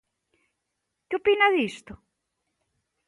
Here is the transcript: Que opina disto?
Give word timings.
Que 1.07 1.15
opina 1.19 1.47
disto? 1.57 1.93